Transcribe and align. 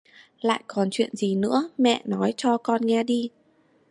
Lại 0.41 0.63
còn 0.67 0.87
chuyện 0.91 1.15
gì 1.15 1.35
nữa 1.35 1.69
Mẹ 1.77 2.01
nói 2.05 2.33
cho 2.37 2.57
con 2.57 2.81
nghe 2.81 3.03
đi 3.03 3.29